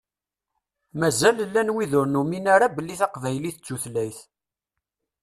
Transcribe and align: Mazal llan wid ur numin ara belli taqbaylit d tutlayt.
Mazal 0.99 1.37
llan 1.49 1.69
wid 1.75 1.91
ur 1.99 2.07
numin 2.13 2.45
ara 2.53 2.67
belli 2.75 2.95
taqbaylit 3.01 3.57
d 3.59 3.63
tutlayt. 3.65 4.19